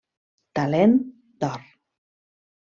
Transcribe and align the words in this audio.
Talent 0.59 0.97
d'or. 1.45 1.71